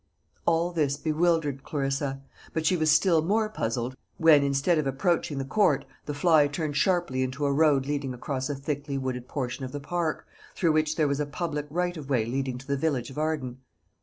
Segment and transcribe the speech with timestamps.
[0.47, 5.45] All this bewildered Clarissa; but she was still more puzzled, when, instead of approaching the
[5.45, 9.71] Court the fly turned sharply into a road leading across a thickly wooded portion of
[9.73, 10.25] the park,
[10.55, 13.59] through which there was a public right of way leading to the village of Arden.